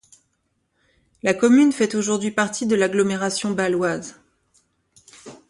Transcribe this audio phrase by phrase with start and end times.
[1.21, 4.19] La commune fait aujourd'hui partie de l'agglomération bâloise.